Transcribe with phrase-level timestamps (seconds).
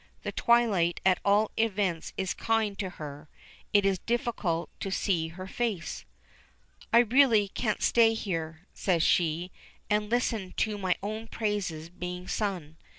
[0.23, 3.29] The twilight at all events is kind to her.
[3.71, 6.05] It is difficult to see her face.
[6.91, 9.51] "I really can't stay here," says she,
[9.91, 12.77] "and listen to my own praises being sung.